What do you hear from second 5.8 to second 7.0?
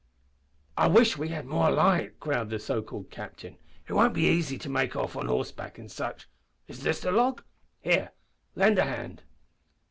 such is